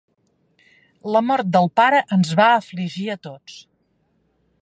La 1.15 1.21
mort 1.27 1.51
del 1.57 1.69
pare 1.81 1.99
ens 2.17 2.33
va 2.41 2.49
afligir 2.55 3.07
a 3.17 3.19
tots. 3.29 3.61